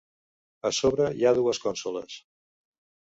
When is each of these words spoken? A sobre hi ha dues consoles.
A 0.69 0.71
sobre 0.77 1.09
hi 1.19 1.27
ha 1.31 1.35
dues 1.41 1.63
consoles. 1.67 2.17